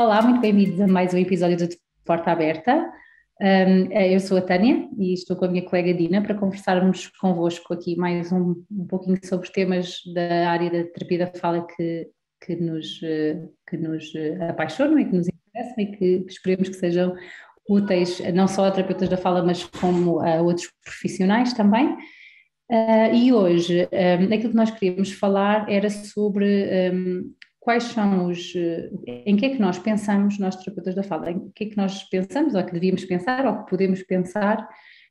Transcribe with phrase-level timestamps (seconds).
[0.00, 2.88] Olá, muito bem-vindos a mais um episódio do Porta Aberta.
[3.40, 7.74] Um, eu sou a Tânia e estou com a minha colega Dina para conversarmos convosco
[7.74, 12.08] aqui mais um, um pouquinho sobre temas da área da terapia da fala que,
[12.40, 13.00] que, nos,
[13.68, 14.12] que nos
[14.48, 17.16] apaixonam e que nos interessam e que esperemos que sejam
[17.68, 21.96] úteis não só a terapeutas da fala, mas como a outros profissionais também.
[22.70, 27.34] Uh, e hoje, um, aquilo que nós queríamos falar era sobre um,
[27.68, 28.54] quais são os.
[29.06, 32.02] em que é que nós pensamos, nós terapeutas da fala, em que é que nós
[32.04, 34.66] pensamos, ou que devíamos pensar, ou que podemos pensar,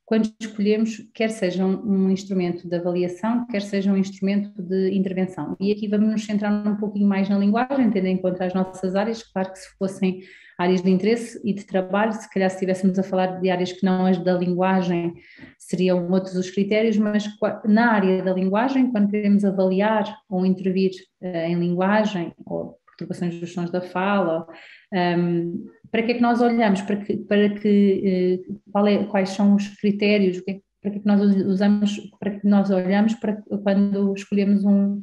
[0.08, 5.54] quando escolhemos, quer seja um instrumento de avaliação, quer seja um instrumento de intervenção.
[5.60, 8.96] E aqui vamos nos centrar um pouquinho mais na linguagem, tendo em conta as nossas
[8.96, 10.20] áreas, claro que se fossem
[10.58, 13.84] áreas de interesse e de trabalho, se calhar se estivéssemos a falar de áreas que
[13.84, 15.12] não as da linguagem,
[15.58, 17.28] seriam outros os critérios, mas
[17.66, 23.52] na área da linguagem, quando queremos avaliar ou intervir uh, em linguagem, ou perturbações dos
[23.52, 24.46] sons da fala,
[24.92, 28.44] um, para que é que nós olhamos, para que, para que
[28.74, 32.46] uh, é, quais são os critérios, é, para que, é que nós usamos, para que
[32.46, 35.02] nós olhamos para quando escolhemos um,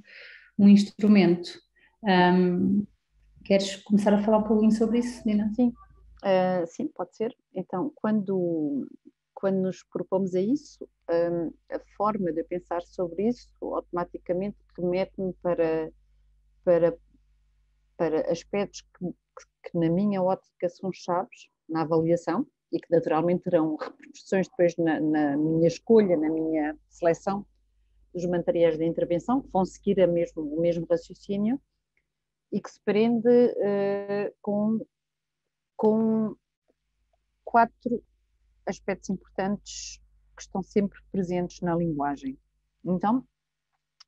[0.58, 1.50] um instrumento.
[2.03, 2.86] Um,
[3.45, 5.52] Queres começar a falar um pouquinho sobre isso, Nina?
[5.56, 7.31] Sim, uh, sim, pode ser.
[7.53, 8.88] Então, quando,
[9.36, 15.91] quando nos propomos a isso, um, a forma de pensar sobre isso automaticamente remete-me para,
[16.63, 16.97] para,
[17.95, 19.13] para aspectos que,
[19.64, 25.00] que, na minha ótica, são chaves na avaliação e que naturalmente terão repercussões depois na,
[25.00, 27.45] na minha escolha, na minha seleção
[28.13, 31.59] dos materiais de intervenção, que vão seguir a mesmo, o mesmo raciocínio
[32.52, 34.80] e que se prende uh, com,
[35.75, 36.36] com
[37.44, 38.03] quatro
[38.66, 40.02] aspectos importantes
[40.36, 42.38] que estão sempre presentes na linguagem.
[42.83, 43.25] Então,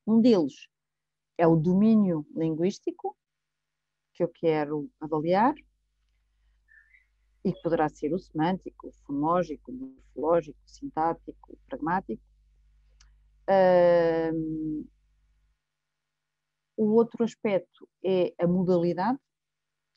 [0.05, 0.67] um deles
[1.37, 3.17] é o domínio linguístico,
[4.17, 5.53] que eu quero avaliar,
[7.45, 12.23] e que poderá ser o semântico, o fonológico, o morfológico, o sintático, o pragmático.
[13.47, 14.85] Uh,
[16.75, 19.19] o outro aspecto é a modalidade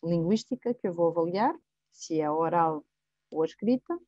[0.05, 1.55] linguística que eu vou avaliar,
[1.91, 2.85] se é oral
[3.31, 3.99] ou escrita.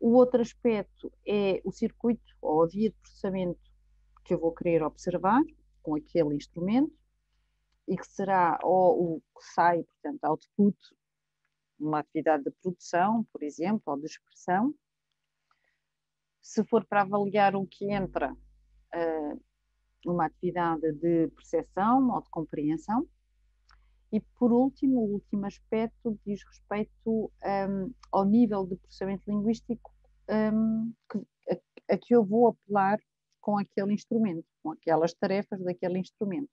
[0.00, 3.60] O outro aspecto é o circuito ou a via de processamento
[4.24, 5.40] que eu vou querer observar
[5.82, 6.92] com aquele instrumento
[7.88, 10.76] e que será ou o que sai, portanto, output,
[11.78, 14.74] uma atividade de produção, por exemplo, ou de expressão.
[16.42, 19.40] Se for para avaliar o que entra, uh,
[20.06, 23.06] uma atividade de percepção ou de compreensão.
[24.12, 29.92] E, por último, o último aspecto diz respeito um, ao nível de processamento linguístico
[30.30, 31.18] um, que,
[31.50, 32.98] a, a, que eu vou apelar
[33.40, 36.50] com aquele instrumento, com aquelas tarefas daquele instrumento,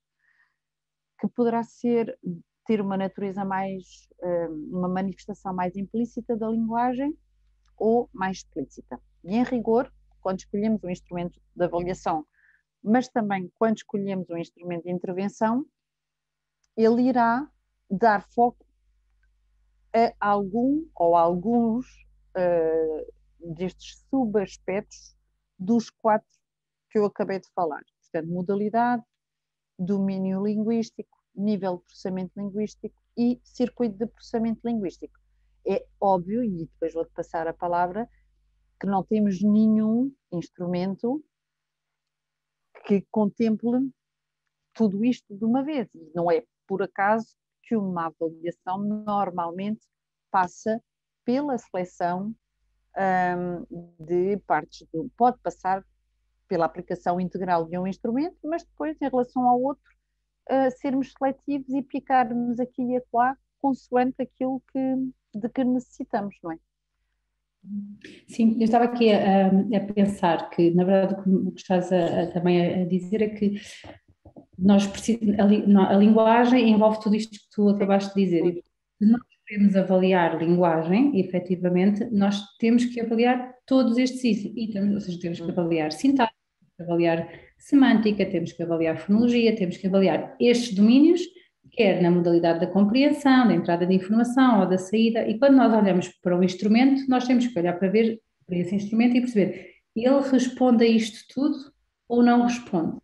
[1.27, 2.17] que poderá ser
[2.65, 7.13] ter uma natureza mais, um, uma manifestação mais implícita da linguagem
[7.77, 8.99] ou mais explícita.
[9.23, 9.91] E, em rigor,
[10.21, 12.25] quando escolhemos um instrumento de avaliação
[12.83, 15.65] mas também quando escolhemos um instrumento de intervenção,
[16.75, 17.49] ele irá
[17.89, 18.65] dar foco
[19.93, 21.85] a algum ou alguns
[22.35, 25.15] uh, destes subaspectos
[25.57, 26.27] dos quatro
[26.89, 27.81] que eu acabei de falar.
[28.01, 29.03] Portanto, modalidade,
[29.77, 35.19] domínio linguístico, nível de processamento linguístico e circuito de processamento linguístico.
[35.67, 38.09] É óbvio, e depois vou-te passar a palavra,
[38.79, 41.23] que não temos nenhum instrumento
[42.85, 43.89] que contemple
[44.73, 45.87] tudo isto de uma vez.
[45.93, 49.87] E não é por acaso que uma avaliação normalmente
[50.29, 50.81] passa
[51.23, 52.35] pela seleção
[52.97, 55.09] um, de partes do.
[55.15, 55.85] pode passar
[56.53, 59.83] pela aplicação integral de um instrumento, mas depois, em relação ao outro,
[60.51, 66.51] uh, sermos seletivos e picarmos aqui e acolá consoante aquilo que, de que necessitamos, não
[66.51, 66.59] é?
[68.27, 72.27] Sim, eu estava aqui a, a, pensar que, na verdade, o que estás a, a,
[72.27, 73.55] também a dizer é que
[74.55, 78.45] nós a, a, linguagem envolve tudo isto que tu acabaste de dizer.
[78.45, 78.63] E
[78.99, 85.19] se nós queremos avaliar linguagem, efetivamente, nós temos que avaliar todos estes itens, ou seja,
[85.19, 86.42] temos que avaliar sintaxe,
[86.83, 87.27] avaliar
[87.57, 91.21] semântica, temos que avaliar fonologia, temos que avaliar estes domínios
[91.71, 95.73] quer na modalidade da compreensão, da entrada de informação ou da saída, e quando nós
[95.73, 99.73] olhamos para um instrumento, nós temos que olhar para ver para esse instrumento e perceber
[99.95, 101.55] ele responde a isto tudo
[102.07, 102.97] ou não responde.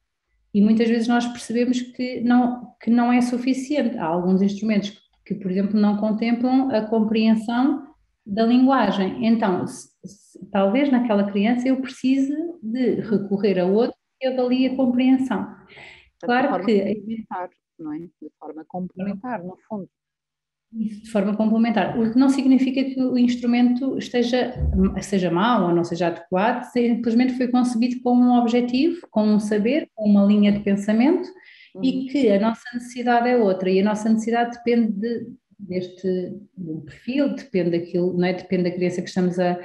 [0.53, 3.97] E muitas vezes nós percebemos que não, que não é suficiente.
[3.97, 7.88] Há alguns instrumentos que, por exemplo, não contemplam a compreensão
[8.33, 9.25] da linguagem.
[9.25, 14.75] Então, se, se, talvez naquela criança eu precise de recorrer a outro que avalie a
[14.75, 15.47] compreensão.
[16.21, 17.15] Claro que
[17.79, 17.99] não é?
[17.99, 19.89] De forma complementar, no fundo.
[20.71, 24.53] Isso de forma complementar, o que não significa que o instrumento esteja,
[25.01, 29.89] seja mau ou não seja adequado, simplesmente foi concebido com um objetivo, com um saber,
[29.95, 31.27] com uma linha de pensamento
[31.73, 31.83] uhum.
[31.83, 35.27] e que a nossa necessidade é outra e a nossa necessidade depende de,
[35.59, 36.33] deste
[36.85, 38.33] perfil, depende daquilo, não é?
[38.33, 39.59] depende da criança que estamos a,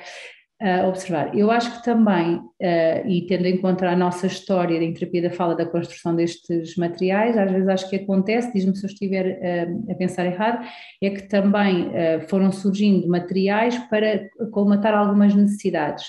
[0.61, 1.37] a observar.
[1.37, 5.31] Eu acho que também, uh, e tendo em conta a nossa história da terapia da
[5.31, 9.93] fala, da construção destes materiais, às vezes acho que acontece, diz-me se eu estiver uh,
[9.93, 10.67] a pensar errado,
[11.03, 16.07] é que também uh, foram surgindo materiais para colmatar algumas necessidades.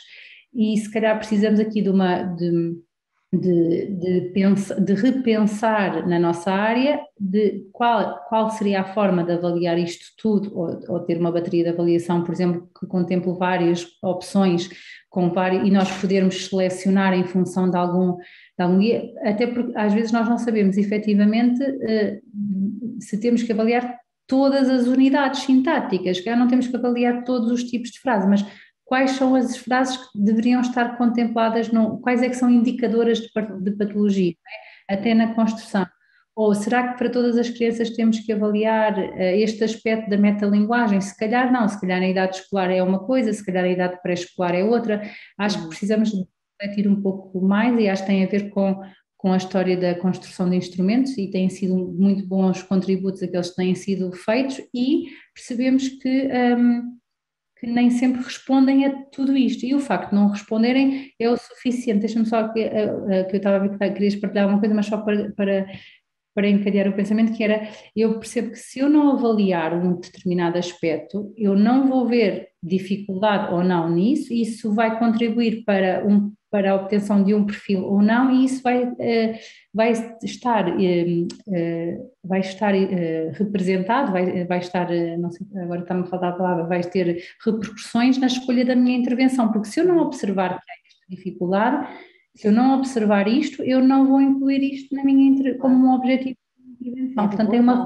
[0.53, 2.23] E se calhar precisamos aqui de uma.
[2.23, 2.84] De,
[3.39, 9.33] de, de, pensa, de, repensar na nossa área de qual, qual seria a forma de
[9.33, 13.85] avaliar isto tudo, ou, ou, ter uma bateria de avaliação, por exemplo, que contemple várias
[14.03, 14.69] opções
[15.09, 19.77] com várias, e nós podermos selecionar em função de algum, de algum guia, até porque
[19.77, 22.21] às vezes nós não sabemos efetivamente uh,
[22.99, 23.97] se temos que avaliar
[24.27, 28.45] todas as unidades sintáticas, que não temos que avaliar todos os tipos de frases, mas
[28.85, 33.29] quais são as frases que deveriam estar contempladas, no, quais é que são indicadoras de,
[33.61, 34.33] de patologia,
[34.89, 34.93] é?
[34.93, 35.85] até na construção.
[36.35, 41.01] Ou será que para todas as crianças temos que avaliar uh, este aspecto da metalinguagem?
[41.01, 44.01] Se calhar não, se calhar a idade escolar é uma coisa, se calhar a idade
[44.01, 45.01] pré-escolar é outra.
[45.37, 45.69] Acho que uhum.
[45.69, 46.11] precisamos
[46.61, 48.81] refletir um pouco mais e acho que tem a ver com,
[49.17, 53.55] com a história da construção de instrumentos e têm sido muito bons contributos aqueles que
[53.55, 56.27] têm sido feitos e percebemos que
[56.57, 56.97] um,
[57.65, 59.65] que nem sempre respondem a tudo isto.
[59.65, 62.01] E o facto de não responderem é o suficiente.
[62.01, 64.75] Deixa-me só que, eh, eh, que eu estava a ver que querias partilhar uma coisa,
[64.75, 65.65] mas só para, para,
[66.35, 70.57] para encadear o pensamento, que era, eu percebo que se eu não avaliar um determinado
[70.57, 76.31] aspecto, eu não vou ver dificuldade ou não nisso, e isso vai contribuir para um
[76.55, 79.35] para a obtenção de um perfil ou não, e isso vai, uh,
[79.73, 79.91] vai
[80.23, 82.73] estar, uh, vai estar
[83.33, 88.17] representado, vai, vai estar, não sei, agora está-me a faltar a palavra, vai ter repercussões
[88.17, 91.89] na escolha da minha intervenção, porque se eu não observar que há esta dificuldade,
[92.33, 96.37] se eu não observar isto, eu não vou incluir isto na minha como um objetivo
[96.79, 97.27] de intervenção.
[97.27, 97.83] Portanto, tem uma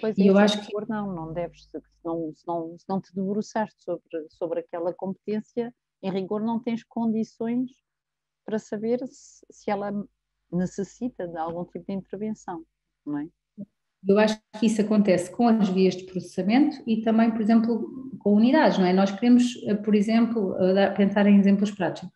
[0.00, 3.00] Pois e é, eu acho que não, não deves, se não, se não, se não
[3.00, 5.72] te debruçaste sobre, sobre aquela competência,
[6.02, 7.70] em rigor não tens condições
[8.44, 9.92] para saber se, se ela
[10.50, 12.64] necessita de algum tipo de intervenção,
[13.06, 13.28] não é?
[14.06, 18.34] Eu acho que isso acontece com as vias de processamento e também, por exemplo, com
[18.34, 18.92] unidades, não é?
[18.92, 22.10] Nós queremos, eh, por exemplo, eh, pensar em exemplos práticos.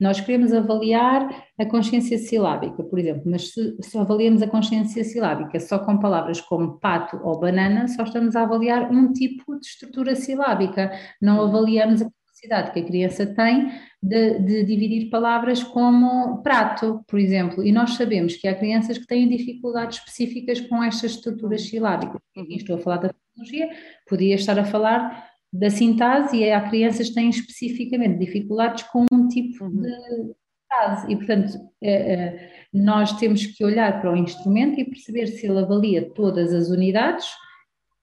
[0.00, 1.28] Nós queremos avaliar
[1.58, 6.40] a consciência silábica, por exemplo, mas se, se avaliamos a consciência silábica só com palavras
[6.40, 12.02] como pato ou banana, só estamos a avaliar um tipo de estrutura silábica, não avaliamos
[12.02, 13.70] a capacidade que a criança tem
[14.02, 19.06] de, de, dividir palavras como prato, por exemplo, e nós sabemos que há crianças que
[19.06, 22.20] têm dificuldades específicas com estas estruturas silábicas.
[22.36, 23.68] E estou a falar da fonologia,
[24.08, 29.28] podia estar a falar da sintase e há crianças que têm especificamente dificuldades com um
[29.28, 29.82] tipo uhum.
[29.82, 30.34] de
[30.68, 35.46] frase e, portanto, é, é, nós temos que olhar para o instrumento e perceber se
[35.46, 37.26] ele avalia todas as unidades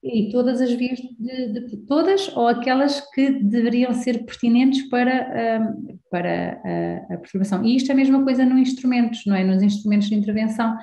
[0.02, 5.98] e todas as vias de, de, todas ou aquelas que deveriam ser pertinentes para, um,
[6.10, 6.60] para
[7.10, 7.64] a, a perturbação.
[7.64, 9.42] E isto é a mesma coisa nos instrumentos, não é?
[9.42, 10.76] Nos instrumentos de intervenção,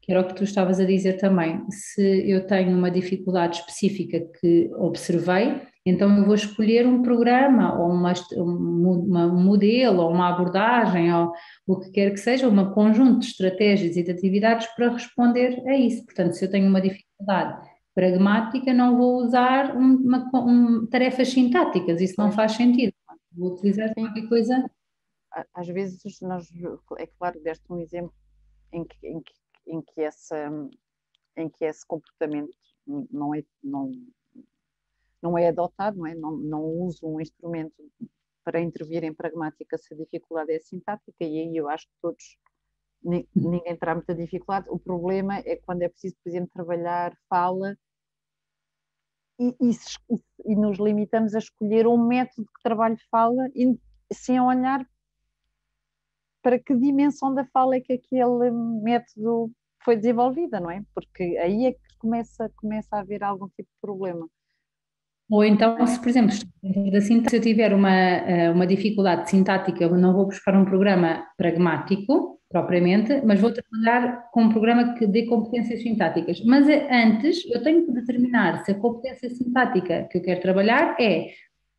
[0.00, 1.62] que era o que tu estavas a dizer também.
[1.70, 7.90] Se eu tenho uma dificuldade específica que observei, então eu vou escolher um programa ou
[7.90, 11.32] uma, uma, um modelo ou uma abordagem ou
[11.66, 15.76] o que quer que seja, um conjunto de estratégias e de atividades para responder a
[15.76, 16.04] isso.
[16.04, 22.14] Portanto, se eu tenho uma dificuldade pragmática, não vou usar uma, uma, tarefas sintáticas, isso
[22.16, 22.94] não faz sentido.
[23.32, 24.70] Vou utilizar qualquer coisa.
[25.54, 26.48] Às vezes, nós,
[26.98, 28.14] é claro, deste um exemplo
[28.72, 29.32] em que, em que,
[29.66, 30.48] em que, essa,
[31.36, 33.90] em que esse comportamento não é, não,
[35.22, 36.14] não é adotado, não, é?
[36.14, 37.74] Não, não uso um instrumento
[38.44, 42.36] para intervir em pragmática se a dificuldade é sintática, e aí eu acho que todos
[43.04, 44.68] ninguém terá muita dificuldade.
[44.68, 47.76] O problema é quando é preciso, por exemplo, trabalhar fala
[49.38, 49.72] e, e,
[50.46, 53.76] e nos limitamos a escolher um método que trabalhe fala e,
[54.12, 54.86] sem olhar
[56.42, 59.50] para que dimensão da fala é que aquele método
[59.84, 60.84] foi desenvolvida, não é?
[60.94, 64.28] Porque aí é que começa, começa a haver algum tipo de problema.
[65.32, 70.12] Ou então, se por exemplo, se eu tiver uma, eh, uma dificuldade sintática, eu não
[70.12, 75.82] vou buscar um programa pragmático, propriamente, mas vou trabalhar com um programa que dê competências
[75.82, 76.44] sintáticas.
[76.44, 80.96] Mas eh, antes, eu tenho que determinar se a competência sintática que eu quero trabalhar
[81.00, 81.30] é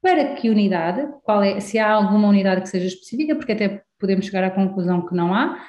[0.02, 4.26] para que unidade, qual é, se há alguma unidade que seja específica, porque até podemos
[4.26, 5.60] chegar à conclusão que não há,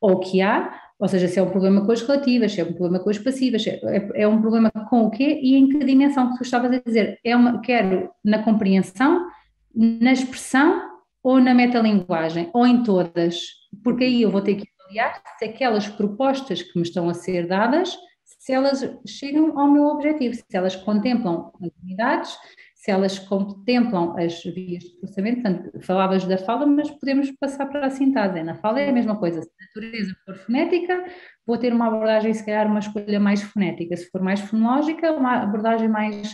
[0.00, 2.72] ou que há, Ou seja, se é um problema com as relativas, se é um
[2.72, 5.84] problema com as passivas, é, é, é um problema com o quê e em que
[5.84, 7.20] dimensão que tu estavas a dizer.
[7.24, 9.28] É uma, quero na compreensão,
[9.74, 10.82] na expressão
[11.22, 13.40] ou na metalinguagem, ou em todas,
[13.84, 17.46] porque aí eu vou ter que avaliar se aquelas propostas que me estão a ser
[17.46, 22.36] dadas, se elas chegam ao meu objetivo, se elas contemplam as unidades,
[22.78, 27.86] se elas contemplam as vias de processamento, portanto, falavas da fala, mas podemos passar para
[27.86, 28.40] a sintase.
[28.44, 31.04] Na fala é a mesma coisa, se a natureza for fonética,
[31.44, 35.42] vou ter uma abordagem, se calhar, uma escolha mais fonética, se for mais fonológica, uma
[35.42, 36.30] abordagem mais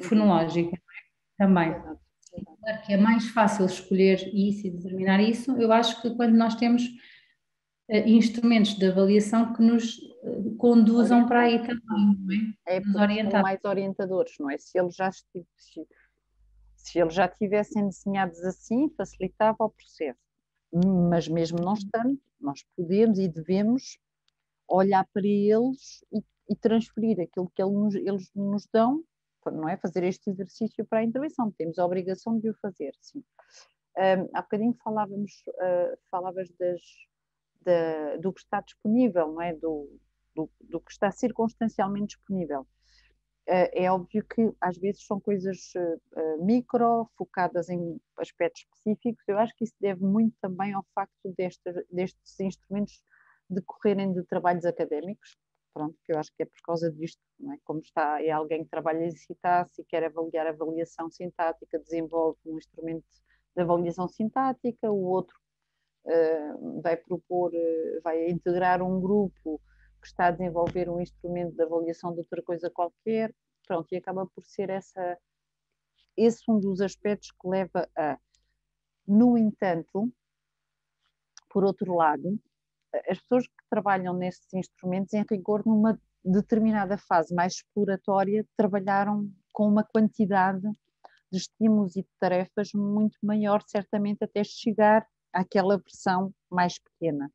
[0.00, 0.78] fonológica
[1.36, 1.72] também.
[1.72, 6.54] Claro que é mais fácil escolher isso e determinar isso, eu acho que quando nós
[6.54, 6.84] temos
[7.88, 12.76] instrumentos de avaliação que nos uh, conduzam para aí também, é?
[12.76, 13.42] é nos orientar.
[13.42, 14.58] mais orientadores, não é?
[14.58, 15.26] Se eles já se,
[16.76, 20.18] se eles já tivessem desenhados assim, facilitava o processo.
[21.10, 23.98] Mas mesmo não estando, nós podemos e devemos
[24.68, 29.02] olhar para eles e, e transferir aquilo que eles nos, eles nos dão
[29.50, 29.76] não é?
[29.76, 33.24] Fazer este exercício para a intervenção, temos a obrigação de o fazer, sim.
[33.96, 36.80] Um, há bocadinho falávamos, uh, falavas das,
[37.68, 39.52] da, do que está disponível, não é?
[39.52, 40.00] Do,
[40.34, 42.62] do, do que está circunstancialmente disponível.
[43.46, 49.24] Uh, é óbvio que às vezes são coisas uh, micro, focadas em aspectos específicos.
[49.26, 53.02] Eu acho que isso deve muito também ao facto destes, destes instrumentos
[53.48, 55.38] decorrerem de trabalhos académicos,
[55.72, 57.20] pronto, que eu acho que é por causa disto,
[57.54, 57.56] é?
[57.64, 62.38] como está, é alguém que trabalha em sintaxe e quer avaliar a avaliação sintática, desenvolve
[62.44, 63.06] um instrumento
[63.56, 65.34] de avaliação sintática, o outro
[66.82, 69.60] vai propor, uh, vai integrar um grupo
[70.00, 73.34] que está a desenvolver um instrumento de avaliação de outra coisa qualquer,
[73.66, 75.18] pronto, e acaba por ser essa,
[76.16, 78.18] esse um dos aspectos que leva a.
[79.06, 80.12] No entanto,
[81.48, 82.38] por outro lado,
[83.08, 89.66] as pessoas que trabalham nestes instrumentos, em rigor, numa determinada fase mais exploratória, trabalharam com
[89.66, 90.68] uma quantidade
[91.30, 95.06] de estímulos e de tarefas muito maior, certamente até chegar
[95.40, 97.30] àquela versão mais pequena.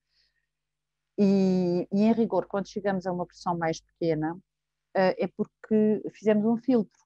[1.18, 4.38] E, e, em rigor, quando chegamos a uma versão mais pequena,
[4.96, 7.02] é porque fizemos um filtro.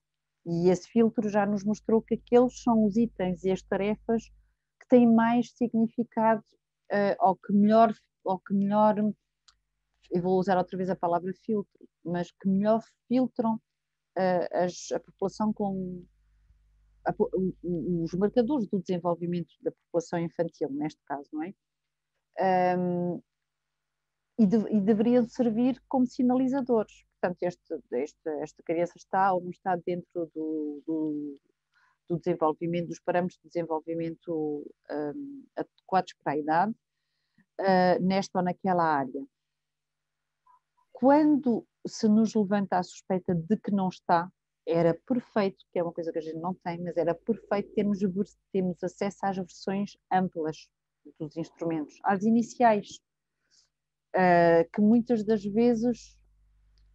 [0.46, 4.24] E esse filtro já nos mostrou que aqueles são os itens e as tarefas
[4.80, 6.42] que têm mais significado
[7.20, 7.92] ou que melhor
[8.28, 8.96] ou que melhor,
[10.10, 15.00] eu vou usar outra vez a palavra filtro, mas que melhor filtram uh, as, a
[15.00, 16.04] população com
[17.08, 17.14] a,
[17.64, 21.54] os marcadores do desenvolvimento da população infantil, neste caso, não é?
[22.78, 23.22] Um,
[24.38, 27.04] e, de, e, deveriam servir como sinalizadores.
[27.20, 31.40] Portanto, este, este, esta criança está ou não está dentro do, do,
[32.08, 36.72] do desenvolvimento, dos parâmetros de desenvolvimento um, adequados para a idade,
[37.60, 39.26] uh, nesta ou naquela área.
[40.92, 44.30] Quando se nos levanta a suspeita de que não está,
[44.68, 48.00] era perfeito, que é uma coisa que a gente não tem, mas era perfeito termos,
[48.52, 50.68] termos acesso às versões amplas
[51.18, 53.00] dos instrumentos, às iniciais,
[54.14, 56.18] uh, que muitas das vezes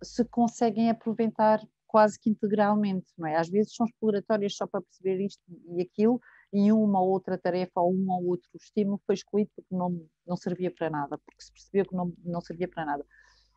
[0.03, 3.37] se conseguem aproveitar quase que integralmente, não é?
[3.37, 5.41] Às vezes são exploratórias só para perceber isto
[5.75, 9.75] e aquilo, e uma ou outra tarefa ou um ou outro estímulo foi excluído porque
[9.75, 13.05] não, não servia para nada, porque se percebeu que não, não servia para nada.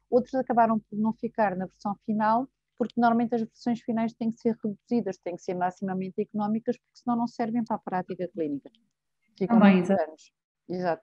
[0.09, 4.39] Outros acabaram por não ficar na versão final, porque normalmente as versões finais têm que
[4.39, 8.71] ser reduzidas, têm que ser maximamente económicas, porque senão não servem para a prática clínica.
[9.39, 10.33] Ficam ah, anos.
[10.69, 11.03] Exato.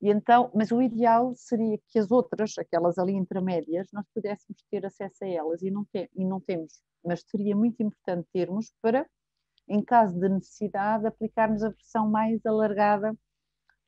[0.00, 4.84] E então, mas o ideal seria que as outras, aquelas ali intermédias, nós pudéssemos ter
[4.84, 6.82] acesso a elas e não, te, e não temos.
[7.04, 9.06] Mas seria muito importante termos para
[9.68, 13.12] em caso de necessidade, aplicarmos a versão mais alargada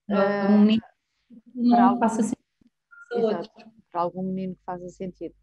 [0.09, 0.83] uh, um menino
[1.75, 3.51] algum, passa exato,
[3.91, 5.35] para algum menino que faça sentido.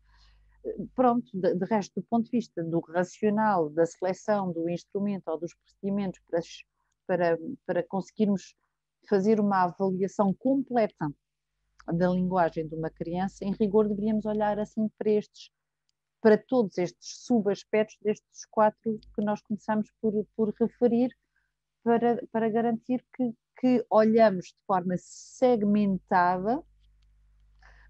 [0.96, 5.38] Pronto, de, de, resto, do ponto de vista do racional, da seleção do instrumento ou
[5.38, 6.40] dos procedimentos para,
[7.06, 8.56] para, para conseguirmos
[9.10, 11.12] fazer uma avaliação completa
[11.88, 15.52] da linguagem de uma criança, em rigor deveríamos olhar assim para estes
[16.24, 21.14] para todos estes subaspectos destes quatro que nós começamos por, por referir,
[21.84, 26.64] para, para garantir que, que olhamos de forma segmentada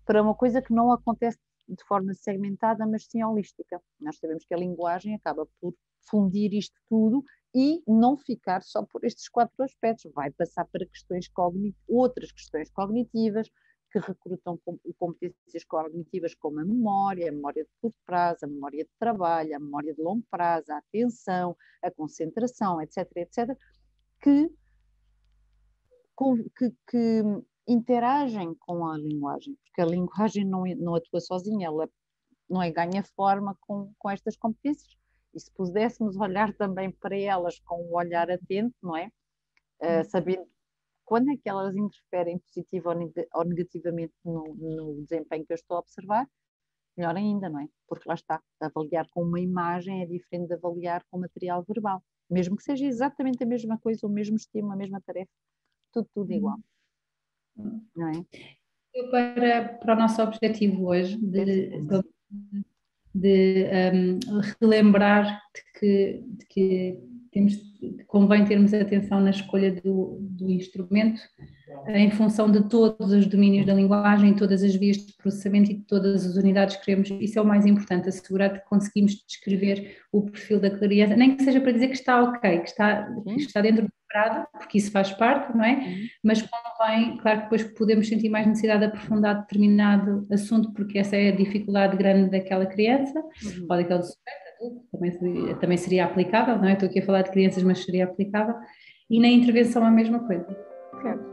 [0.03, 1.37] para uma coisa que não acontece
[1.73, 3.81] de forma segmentada, mas sim holística.
[3.99, 5.73] Nós sabemos que a linguagem acaba por
[6.09, 7.23] fundir isto tudo
[7.55, 11.29] e não ficar só por estes quatro aspectos, vai passar para questões
[11.87, 13.49] outras questões cognitivas,
[13.91, 14.59] que recrutam
[14.97, 19.59] competências cognitivas como a memória, a memória de curto prazo, a memória de trabalho, a
[19.59, 23.55] memória de longo prazo, a atenção, a concentração, etc., etc.,
[24.19, 24.49] que,
[26.57, 27.23] que, que
[27.67, 29.85] interagem com a linguagem, porque a
[30.41, 31.89] linguagem não, não atua sozinha, ela
[32.49, 34.95] não é ganha forma com, com estas competências.
[35.33, 39.11] E se pudéssemos olhar também para elas com um olhar atento, não é?
[39.81, 40.47] Uh, sabendo
[41.05, 42.89] quando é que elas interferem positivo
[43.33, 46.27] ou negativamente no, no, desempenho que eu estou a observar,
[46.95, 47.67] melhor ainda, não é?
[47.87, 52.01] Porque lá está, avaliar com uma imagem é diferente de avaliar com material verbal.
[52.29, 55.29] Mesmo que seja exatamente a mesma coisa, o mesmo estímulo, a mesma tarefa,
[55.91, 56.57] tudo, tudo igual.
[57.55, 58.25] Não é?
[59.09, 61.45] Para, para o nosso objetivo hoje, de,
[61.81, 62.03] de,
[63.13, 66.99] de um, relembrar de que, de que
[67.33, 67.57] temos,
[68.07, 71.19] convém termos atenção na escolha do, do, instrumento
[71.87, 75.83] em função de todos os domínios da linguagem, todas as vias de processamento e de
[75.85, 77.09] todas as unidades que queremos.
[77.19, 81.43] Isso é o mais importante, assegurar que conseguimos descrever o perfil da criança, nem que
[81.43, 84.91] seja para dizer que está ok, que está, que está dentro do esperado, porque isso
[84.91, 86.07] faz parte, não é?
[86.23, 91.15] Mas convém, claro que depois podemos sentir mais necessidade de aprofundar determinado assunto, porque essa
[91.15, 93.61] é a dificuldade grande daquela criança, uhum.
[93.63, 94.42] ou daquele sujeito,
[94.91, 96.73] também seria, também seria aplicável, não é?
[96.73, 98.55] Estou aqui a falar de crianças, mas seria aplicável.
[99.09, 100.45] E na intervenção a mesma coisa.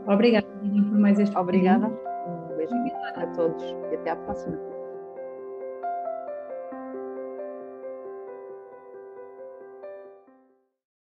[0.07, 1.87] Obrigada por mais este Obrigada.
[1.87, 4.70] Um beijinho a todos e até à próxima.